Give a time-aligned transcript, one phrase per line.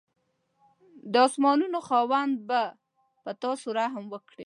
[1.13, 2.61] د اسمانانو خاوند به
[3.23, 4.39] په تاسو رحم وکړي.